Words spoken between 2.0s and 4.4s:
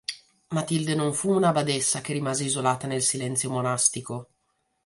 che rimase isolata nel silenzio monastico.